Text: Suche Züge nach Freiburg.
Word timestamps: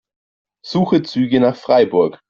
Suche 0.63 1.03
Züge 1.03 1.39
nach 1.39 1.55
Freiburg. 1.55 2.19